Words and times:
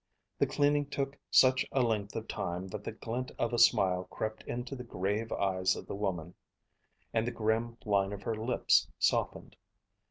The 0.39 0.47
cleaning 0.47 0.87
took 0.87 1.15
such 1.29 1.63
a 1.71 1.83
length 1.83 2.15
of 2.15 2.27
time 2.27 2.67
that 2.69 2.83
the 2.83 2.91
glint 2.91 3.31
of 3.37 3.53
a 3.53 3.59
smile 3.59 4.05
crept 4.05 4.41
into 4.47 4.75
the 4.75 4.83
grave 4.83 5.31
eyes 5.31 5.75
of 5.75 5.85
the 5.85 5.93
woman, 5.93 6.33
and 7.13 7.27
the 7.27 7.31
grim 7.31 7.77
line 7.85 8.11
of 8.11 8.23
her 8.23 8.35
lips 8.35 8.87
softened. 8.97 9.57